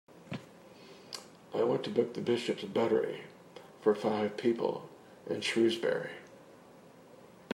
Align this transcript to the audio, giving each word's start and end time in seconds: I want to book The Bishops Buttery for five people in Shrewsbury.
I 1.53 1.61
want 1.63 1.83
to 1.83 1.91
book 1.91 2.15
The 2.15 2.21
Bishops 2.21 2.63
Buttery 2.63 3.21
for 3.83 3.93
five 3.93 4.35
people 4.35 4.89
in 5.29 5.41
Shrewsbury. 5.41 6.09